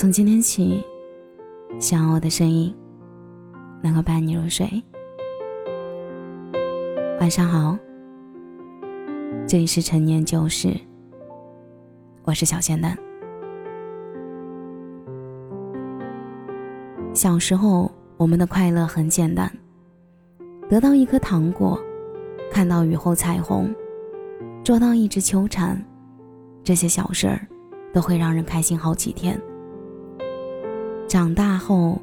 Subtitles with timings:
[0.00, 0.82] 从今天起，
[1.78, 2.74] 希望我的声音
[3.82, 4.66] 能够伴你入睡。
[7.20, 7.76] 晚上好，
[9.46, 10.74] 这里是陈年旧事，
[12.24, 12.96] 我是小仙丹。
[17.12, 19.52] 小时候，我们的快乐很简单，
[20.66, 21.78] 得到一颗糖果，
[22.50, 23.70] 看到雨后彩虹，
[24.64, 25.78] 捉到一只秋蝉，
[26.64, 27.46] 这些小事儿
[27.92, 29.38] 都会让人开心好几天。
[31.10, 32.00] 长大后，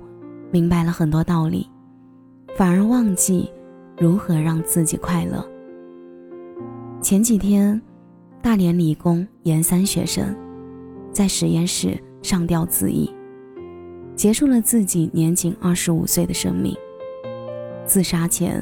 [0.52, 1.66] 明白了很多道理，
[2.58, 3.50] 反而忘记
[3.98, 5.42] 如何让自己快乐。
[7.02, 7.82] 前几天，
[8.42, 10.36] 大连理工研三学生
[11.10, 13.10] 在实验室上吊自缢，
[14.14, 16.76] 结束了自己年仅二十五岁的生命。
[17.86, 18.62] 自杀前，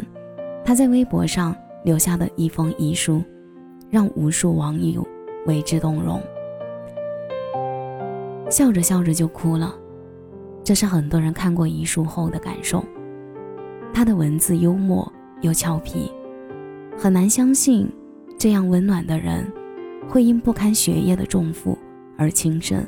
[0.64, 3.20] 他在微博上留下的一封遗书，
[3.90, 5.04] 让无数网友
[5.48, 6.22] 为之动容，
[8.48, 9.76] 笑着笑着就哭了。
[10.66, 12.84] 这是很多人看过遗书后的感受。
[13.94, 15.10] 他的文字幽默
[15.42, 16.12] 又俏皮，
[16.98, 17.88] 很难相信
[18.36, 19.46] 这样温暖的人
[20.10, 21.78] 会因不堪学业的重负
[22.18, 22.84] 而轻生。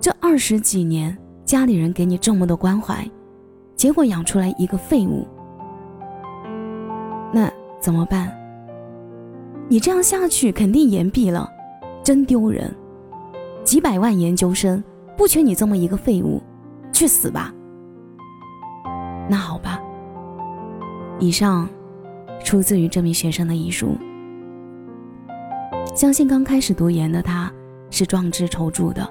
[0.00, 3.04] 这二十几年，家里人给你这么多关怀，
[3.74, 5.26] 结果养出来一个废物，
[7.34, 8.32] 那怎么办？
[9.68, 11.50] 你这样下去肯定言毕了，
[12.04, 12.72] 真丢人。
[13.68, 14.82] 几百万研究生
[15.14, 16.42] 不缺你这么一个废物，
[16.90, 17.52] 去死吧！
[19.28, 19.78] 那好吧。
[21.18, 21.68] 以上
[22.42, 23.94] 出自于这名学生的遗书。
[25.94, 27.52] 相信刚开始读研的他
[27.90, 29.06] 是壮志踌躇的，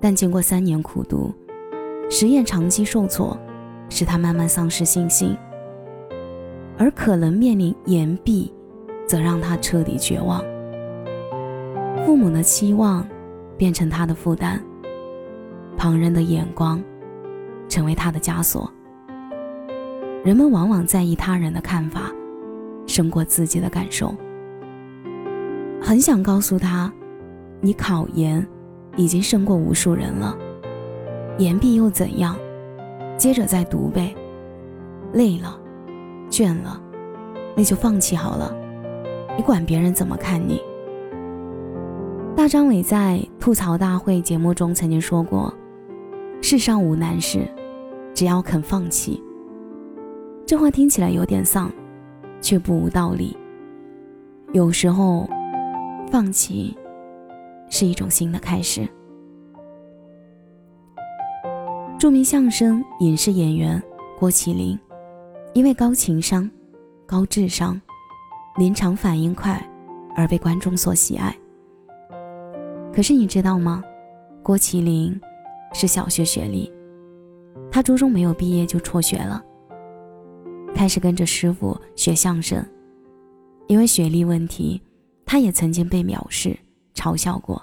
[0.00, 1.34] 但经过三年苦读，
[2.08, 3.36] 实验长期受挫，
[3.88, 5.36] 使他慢慢丧失信心，
[6.78, 8.54] 而可能面临研毕，
[9.08, 10.40] 则让他彻底绝望。
[12.06, 13.04] 父母的期望。
[13.56, 14.62] 变成他的负担，
[15.76, 16.82] 旁人的眼光
[17.68, 18.70] 成为他的枷锁。
[20.24, 22.12] 人们往往在意他人的看法，
[22.86, 24.14] 胜过自己的感受。
[25.80, 26.92] 很想告诉他，
[27.60, 28.44] 你考研
[28.96, 30.36] 已经胜过无数人了，
[31.38, 32.36] 研毕又怎样？
[33.16, 34.14] 接着再读呗。
[35.12, 35.58] 累了，
[36.28, 36.80] 倦了，
[37.56, 38.54] 那就放弃好了。
[39.36, 40.60] 你管别人怎么看你？
[42.48, 45.52] 张伟在吐槽大会节目中曾经说过
[46.42, 47.46] ：“世上无难事，
[48.14, 49.22] 只要肯放弃。”
[50.46, 51.72] 这话听起来有点丧，
[52.40, 53.36] 却不无道理。
[54.52, 55.28] 有时候，
[56.10, 56.76] 放弃
[57.68, 58.86] 是一种新的开始。
[61.98, 63.82] 著名相声、影视演员
[64.18, 64.78] 郭麒麟，
[65.54, 66.48] 因为高情商、
[67.06, 67.80] 高智商、
[68.56, 69.60] 临场反应快，
[70.14, 71.34] 而被观众所喜爱。
[72.96, 73.84] 可是你知道吗？
[74.42, 75.20] 郭麒麟
[75.74, 76.72] 是小学学历，
[77.70, 79.44] 他初中没有毕业就辍学了，
[80.74, 82.64] 开始跟着师傅学相声。
[83.66, 84.80] 因为学历问题，
[85.26, 86.58] 他也曾经被藐视、
[86.94, 87.62] 嘲笑过。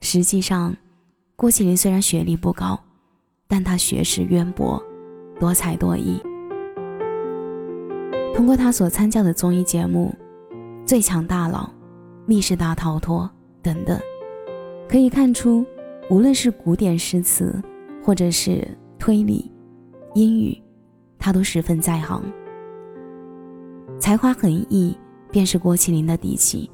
[0.00, 0.76] 实际上，
[1.36, 2.76] 郭麒麟虽然学历不高，
[3.46, 4.82] 但他学识渊博，
[5.38, 6.20] 多才多艺。
[8.34, 10.12] 通过他所参加的综艺节目
[10.84, 11.66] 《最强大脑》
[12.26, 13.22] 《密室大逃脱》
[13.62, 13.96] 等等。
[14.88, 15.64] 可以看出，
[16.08, 17.60] 无论是古典诗词，
[18.02, 18.66] 或者是
[18.98, 19.50] 推理、
[20.14, 20.56] 英语，
[21.18, 22.22] 他都十分在行。
[23.98, 24.96] 才华横溢
[25.30, 26.70] 便是郭麒麟的底气。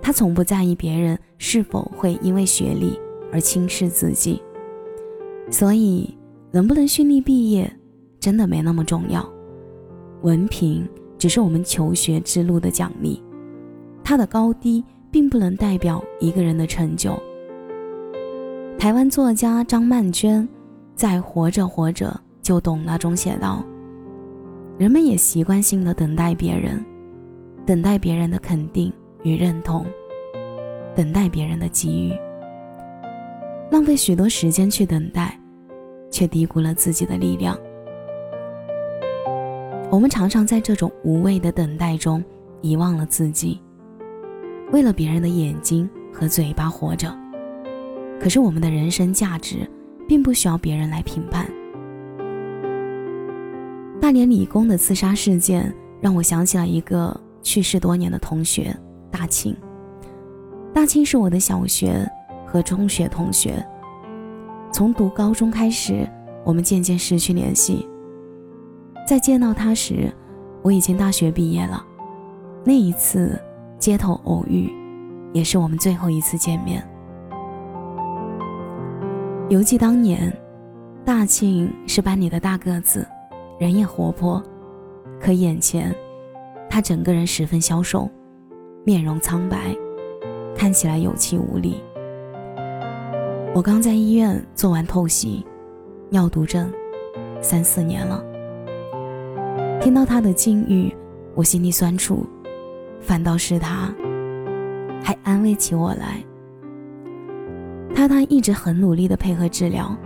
[0.00, 2.98] 他从不在意别人是否会因为学历
[3.32, 4.40] 而轻视自己，
[5.50, 6.16] 所以
[6.50, 7.70] 能不能顺利毕业，
[8.18, 9.28] 真的没那么重要。
[10.22, 10.88] 文凭
[11.18, 13.22] 只是我们求学之路的奖励，
[14.02, 14.82] 它的高低。
[15.10, 17.18] 并不能代表一个人的成就。
[18.78, 20.48] 台湾作家张曼娟
[20.94, 23.62] 在《活着活着就懂了》中写道
[24.78, 26.82] ：“人们也习惯性的等待别人，
[27.66, 28.92] 等待别人的肯定
[29.22, 29.84] 与认同，
[30.94, 32.14] 等待别人的给予，
[33.70, 35.38] 浪费许多时间去等待，
[36.10, 37.58] 却低估了自己的力量。
[39.90, 42.24] 我们常常在这种无谓的等待中
[42.62, 43.60] 遗忘了自己。”
[44.72, 47.12] 为了别人的眼睛和嘴巴活着，
[48.20, 49.68] 可是我们的人生价值
[50.06, 51.50] 并不需要别人来评判。
[54.00, 58.74] 大连理工的自杀事件让我想起了一个去世多年的同学
[59.10, 59.56] 大庆。
[60.72, 62.08] 大庆是我的小学
[62.46, 63.64] 和中学同学，
[64.72, 66.08] 从读高中开始，
[66.44, 67.86] 我们渐渐失去联系。
[69.06, 70.12] 在见到他时，
[70.62, 71.84] 我已经大学毕业了。
[72.64, 73.36] 那一次。
[73.80, 74.70] 街头偶遇，
[75.32, 76.86] 也是我们最后一次见面。
[79.48, 80.30] 犹记当年，
[81.02, 83.08] 大庆是班里的大个子，
[83.58, 84.40] 人也活泼，
[85.18, 85.92] 可眼前，
[86.68, 88.08] 他整个人十分消瘦，
[88.84, 89.74] 面容苍白，
[90.54, 91.82] 看起来有气无力。
[93.54, 95.44] 我刚在医院做完透析，
[96.10, 96.70] 尿毒症，
[97.40, 98.22] 三四年了。
[99.80, 100.94] 听到他的境遇，
[101.34, 102.26] 我心里酸楚，
[103.00, 103.92] 反倒是他，
[105.02, 106.22] 还安慰起我来。
[107.94, 109.96] 他他一直很努力的配合治疗，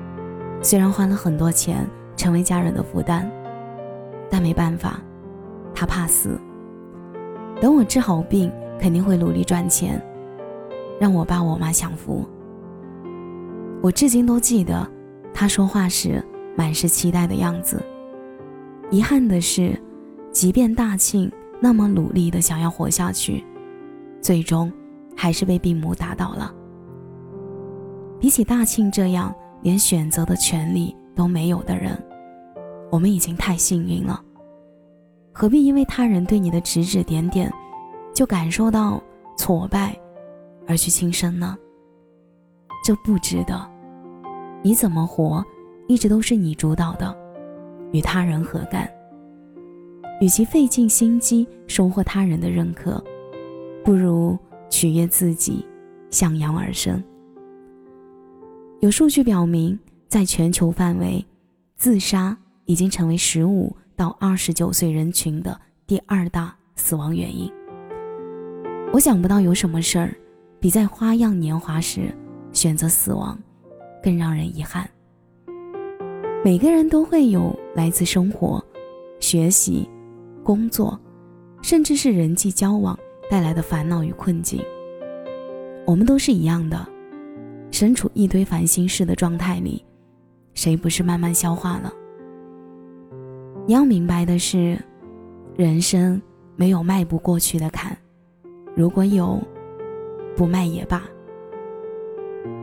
[0.63, 1.87] 虽然花了很多钱，
[2.17, 3.31] 成为家人的负担，
[4.31, 5.01] 但没办法，
[5.75, 6.39] 他怕死。
[7.61, 10.03] 等我治好病，肯定会努力赚钱，
[10.99, 12.27] 让我爸我妈享福。
[13.83, 14.87] 我至今都记得
[15.33, 16.25] 他说话时
[16.57, 17.81] 满是期待的样子。
[18.91, 19.79] 遗憾的是，
[20.33, 21.31] 即便大庆
[21.65, 23.43] 那么努力的想要活下去，
[24.21, 24.71] 最终
[25.17, 26.55] 还是被病魔打倒了。
[28.21, 31.99] 比起大庆这样连选择的权利都没有的人，
[32.93, 34.23] 我们已经太幸运了。
[35.33, 37.51] 何必因为他人对你的指指点点，
[38.15, 39.03] 就感受到
[39.39, 39.99] 挫败，
[40.69, 41.57] 而去轻生呢？
[42.85, 43.59] 这不值得。
[44.61, 45.43] 你怎么活，
[45.89, 47.17] 一直都是你主导的，
[47.91, 48.87] 与他人何干？
[50.21, 53.03] 与其费尽心机收获他人的认可，
[53.85, 54.39] 不如
[54.71, 55.65] 取悦自己，
[56.11, 57.03] 向阳而生。
[58.81, 59.79] 有数据表明，
[60.09, 61.25] 在全球范围，
[61.77, 67.51] 自杀已经成为十五到二十九岁人群的第二大死亡原因。
[68.93, 70.15] 我想不到有什么事儿，
[70.61, 72.15] 比在花样年华时
[72.53, 73.39] 选择死亡。
[74.03, 74.87] 更让人遗憾。
[76.45, 78.63] 每个人都会有来自生活、
[79.19, 79.89] 学习、
[80.45, 80.97] 工作，
[81.63, 82.97] 甚至是人际交往
[83.31, 84.63] 带来的烦恼与困境。
[85.87, 86.87] 我们都是一样的，
[87.71, 89.85] 身处一堆烦心事的状态里，
[90.53, 91.93] 谁不是慢慢消化了？
[93.67, 94.79] 你要明白的是，
[95.57, 96.21] 人生
[96.55, 97.97] 没有迈不过去的坎，
[98.77, 99.43] 如果有，
[100.37, 101.03] 不迈也罢。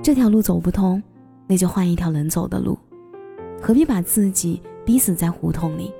[0.01, 1.01] 这条路走不通。
[1.47, 2.79] 那就换一条能走的路，
[3.61, 5.91] 何必把自己逼死在胡同里？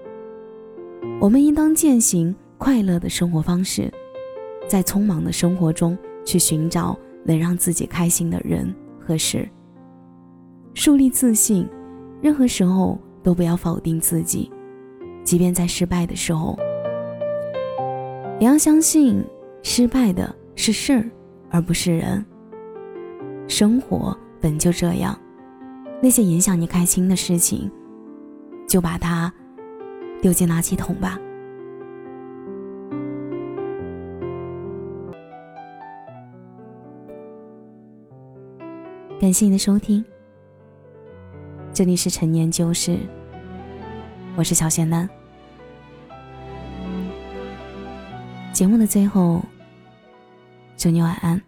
[1.19, 3.92] 我们应当践行快乐的生活方式，
[4.68, 9.48] 在匆忙的生活中去寻找能让自己开心的人和事。
[10.74, 11.68] 树立自信，
[12.21, 14.50] 任何时候都不要否定自己，
[15.24, 16.57] 即便在失败的时候，
[18.39, 19.24] 也要相信
[19.62, 21.09] 失败的是事儿，
[21.50, 22.25] 而不是人。
[23.47, 25.18] 生活本就这样。
[26.01, 27.69] 那些影响你开心的事情，
[28.68, 29.31] 就把它
[30.21, 31.18] 丢进垃圾桶吧。
[39.19, 40.03] 感谢你的收听，
[41.73, 42.97] 这里是陈年旧事，
[44.35, 45.09] 我是小仙丹。
[48.53, 49.44] 节目的最后，
[50.77, 51.41] 祝你晚安，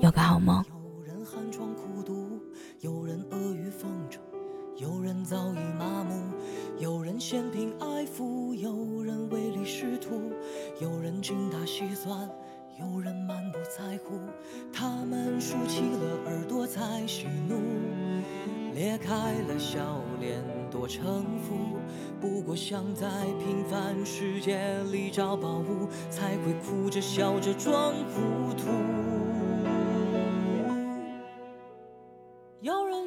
[0.00, 0.64] 有个好梦。
[0.70, 2.40] 有人寒窗苦读，
[2.80, 4.22] 有人阿谀奉承，
[4.76, 5.75] 有人早已
[7.28, 10.30] 嫌贫爱富，有人唯利是图，
[10.80, 12.30] 有人精打细算，
[12.78, 14.20] 有人满不在乎。
[14.72, 17.56] 他们竖起了耳朵在喜怒，
[18.76, 19.12] 裂开
[19.48, 20.40] 了笑脸
[20.70, 21.56] 多城府。
[22.20, 23.08] 不过想在
[23.40, 28.66] 平凡世界里找宝物，才会哭着笑着装糊涂。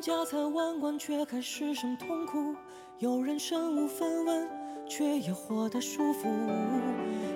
[0.02, 2.56] 家财万贯却还失声痛哭，
[3.00, 4.48] 有人身无分文
[4.88, 6.30] 却也活得舒服，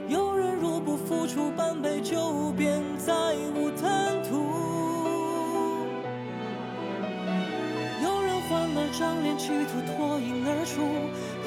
[0.08, 3.14] 有人若不付出半杯酒便再
[3.54, 4.46] 无贪图，
[8.02, 10.80] 有人换了张脸企图脱颖而出，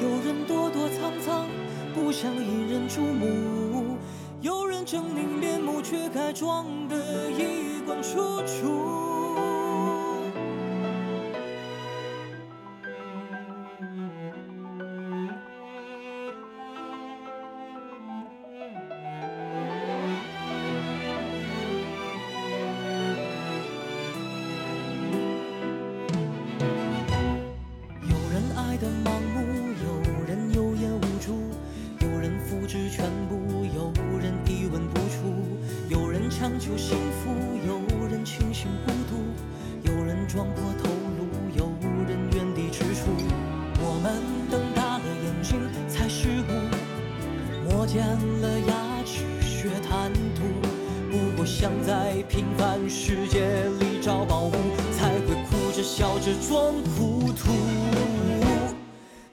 [0.03, 1.47] 有人躲躲藏藏
[1.95, 3.97] 不想引人注目，
[4.41, 9.06] 有人狰狞面目却该装得衣冠楚楚。
[36.67, 37.31] 就幸福，
[37.65, 41.71] 有人清醒孤独，有人撞破头颅，有
[42.05, 43.07] 人原地踟蹰。
[43.79, 44.21] 我们
[44.51, 45.57] 瞪大了眼睛
[45.87, 50.43] 才失误，磨尖了牙齿学贪图。
[51.09, 53.47] 不过想在平凡世界
[53.79, 54.51] 里找宝物，
[54.91, 57.49] 才会哭着笑着装糊涂。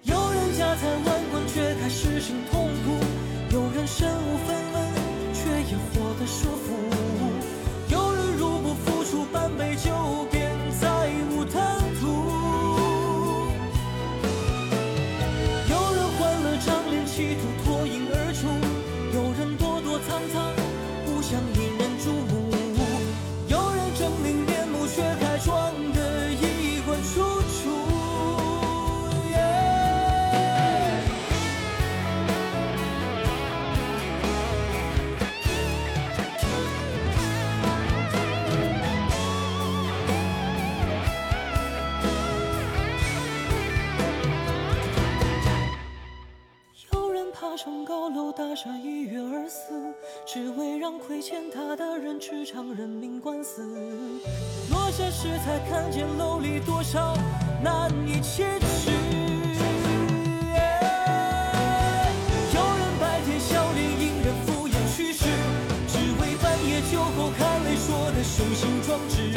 [0.02, 3.04] 有人家财万贯却还失声痛哭，
[3.52, 4.63] 有人身无分。
[21.24, 21.63] 想
[47.56, 49.94] 上高楼大厦一跃而死，
[50.26, 53.62] 只为让亏欠他的人吃场人命官司。
[54.70, 57.16] 落下时才看见楼里多少
[57.62, 58.90] 难以启齿。
[62.52, 65.24] 有人白天笑脸迎人敷衍去世，
[65.86, 69.30] 只为半夜酒后看泪说的雄心壮志。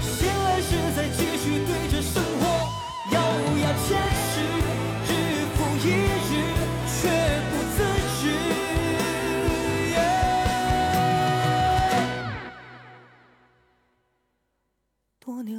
[0.00, 2.70] 醒来时再继续对着生活
[3.10, 3.18] 咬
[3.58, 3.98] 牙切
[4.30, 4.34] 齿，